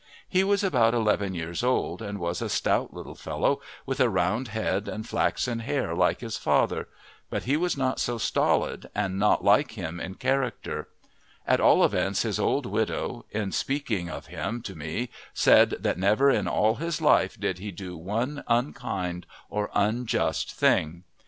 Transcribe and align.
He 0.27 0.43
was 0.43 0.61
then 0.61 0.69
about 0.69 0.95
eleven 0.95 1.35
years 1.35 1.61
old, 1.63 2.01
and 2.01 2.17
was 2.17 2.41
a 2.41 2.49
stout 2.49 2.91
little 2.91 3.13
fellow 3.13 3.61
with 3.85 3.99
a 3.99 4.09
round 4.09 4.47
head 4.47 4.87
and 4.87 5.07
flaxen 5.07 5.59
hair 5.59 5.93
like 5.93 6.21
his 6.21 6.37
father; 6.37 6.87
but 7.29 7.43
he 7.43 7.55
was 7.55 7.77
not 7.77 7.99
so 7.99 8.17
stolid 8.17 8.89
and 8.95 9.19
not 9.19 9.43
like 9.45 9.73
him 9.73 9.99
in 9.99 10.15
character; 10.15 10.87
at 11.45 11.59
all 11.59 11.85
events 11.85 12.23
his 12.23 12.39
old 12.39 12.65
widow 12.65 13.25
in 13.29 13.51
speaking 13.51 14.09
of 14.09 14.25
him 14.25 14.63
to 14.63 14.73
me 14.75 15.11
said 15.35 15.75
that 15.79 15.99
never 15.99 16.31
in 16.31 16.47
all 16.47 16.73
his 16.77 16.99
life 16.99 17.39
did 17.39 17.59
he 17.59 17.69
do 17.71 17.95
one 17.95 18.43
unkind 18.47 19.27
or 19.51 19.69
unjust 19.75 20.51
thing. 20.51 21.03